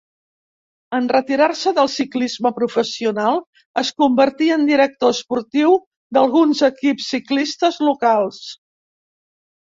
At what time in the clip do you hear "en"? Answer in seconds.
0.99-1.07, 4.55-4.63